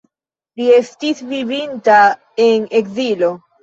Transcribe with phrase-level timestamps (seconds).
[0.61, 2.01] Li estis vivinta
[2.51, 3.35] en ekzilo.